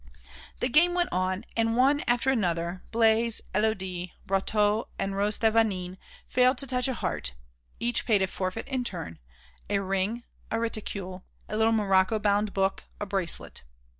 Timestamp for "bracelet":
13.05-13.61